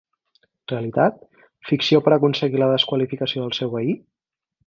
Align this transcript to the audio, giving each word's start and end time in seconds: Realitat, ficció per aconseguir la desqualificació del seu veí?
Realitat, 0.71 1.19
ficció 1.71 2.01
per 2.07 2.15
aconseguir 2.17 2.63
la 2.63 2.71
desqualificació 2.73 3.45
del 3.47 3.57
seu 3.61 3.75
veí? 3.79 3.93